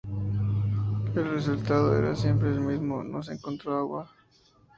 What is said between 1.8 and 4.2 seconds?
era siempre el mismo: no se encontró agua.